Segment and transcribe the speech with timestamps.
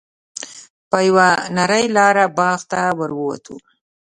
[0.89, 3.55] په یوه نرۍ لاره باغ ته ور ووتو.